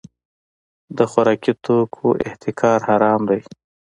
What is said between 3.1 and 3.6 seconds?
دی.